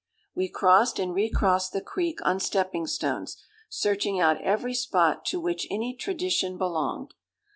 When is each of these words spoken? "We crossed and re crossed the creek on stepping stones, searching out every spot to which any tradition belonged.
"We 0.33 0.49
crossed 0.49 0.97
and 0.97 1.13
re 1.13 1.29
crossed 1.29 1.73
the 1.73 1.79
creek 1.81 2.25
on 2.25 2.39
stepping 2.39 2.87
stones, 2.87 3.37
searching 3.69 4.19
out 4.19 4.41
every 4.41 4.73
spot 4.73 5.25
to 5.25 5.39
which 5.39 5.67
any 5.69 5.95
tradition 5.95 6.57
belonged. 6.57 7.13